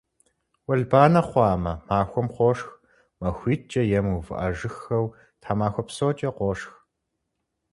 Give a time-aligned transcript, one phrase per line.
[0.67, 2.69] Уэлбанэ хъуамэ, махуэм къошх,
[3.21, 5.05] махуитӀкӀэ е мыувыӀэжыххэу
[5.41, 6.71] тхьэмахуэ псокӀэ къошх.